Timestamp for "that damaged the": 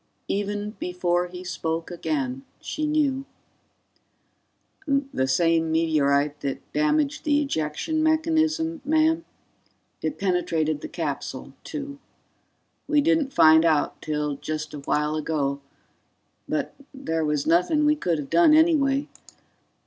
6.39-7.39